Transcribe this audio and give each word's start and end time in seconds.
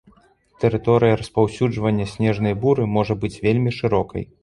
Тэрыторыя 0.63 1.19
распаўсюджвання 1.21 2.09
снежнай 2.17 2.59
буры 2.67 2.91
можа 2.99 3.13
быць 3.25 3.35
вельмі 3.49 3.71
шырокай. 3.83 4.23